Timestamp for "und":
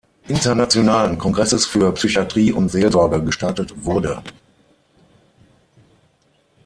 2.51-2.69